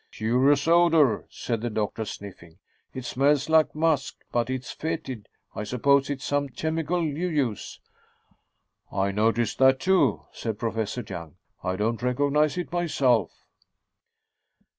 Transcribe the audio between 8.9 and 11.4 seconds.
"I noticed that, too," said Professor Young.